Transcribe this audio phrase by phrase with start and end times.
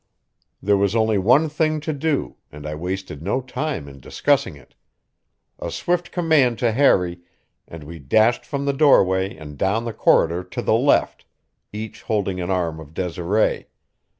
[0.63, 4.73] There was only one thing to do, and I wasted no time in discussing it.
[5.59, 7.19] A swift command to Harry,
[7.67, 11.25] and we dashed from the doorway and down the corridor to the left,
[11.71, 13.67] each holding an arm of Desiree.